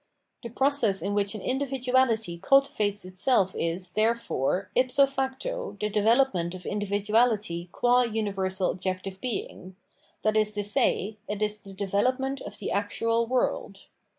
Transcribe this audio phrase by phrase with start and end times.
[0.41, 6.63] The process in which an individuality cultivates itself is, therefore, ifso facto, the development of
[6.63, 9.75] individuahty qua universal objective being;
[10.23, 13.89] that is to say, it is the development of the actual world.